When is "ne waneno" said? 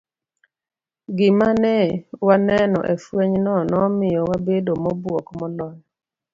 1.61-2.79